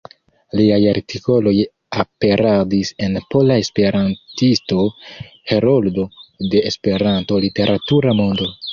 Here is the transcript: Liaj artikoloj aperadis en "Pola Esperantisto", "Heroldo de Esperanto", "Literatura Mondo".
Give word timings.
Liaj 0.59 0.77
artikoloj 0.93 1.53
aperadis 2.03 2.93
en 3.09 3.21
"Pola 3.35 3.59
Esperantisto", 3.67 4.89
"Heroldo 5.55 6.11
de 6.57 6.67
Esperanto", 6.75 7.43
"Literatura 7.49 8.21
Mondo". 8.25 8.55